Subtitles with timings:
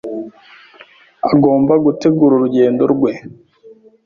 [1.33, 3.11] Agomba gutegura urugendo rwe